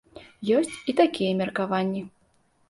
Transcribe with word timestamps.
Ёсць 0.59 0.71
і 0.93 0.95
такія 1.01 1.35
меркаванні. 1.43 2.03